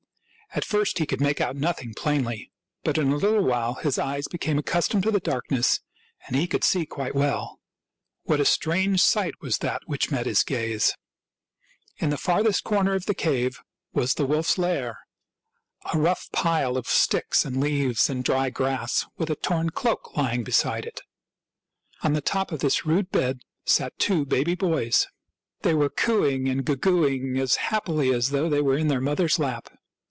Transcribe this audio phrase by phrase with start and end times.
[0.53, 2.51] At first he could make out nothing plainly;
[2.83, 5.79] but in a little while his eyes became accustomed to the dark ness
[6.27, 7.61] and he could see quite well.
[8.23, 10.93] What a strange sight was that which met his gaze!
[11.99, 13.61] In the farthest corner of the cave
[13.93, 14.99] was the wolf's lair—
[15.93, 20.43] a rough pile of sticks and leaves and dry grass, with a torn cloak lying
[20.43, 20.99] beside it.
[22.03, 24.55] On the HOW ROME WAS FOUNDED 187 top of this rude bed sat two baby
[24.55, 25.07] boys.
[25.61, 29.39] They were cooing and goo gooing as happily as though they were in their mother's
[29.39, 29.69] lap.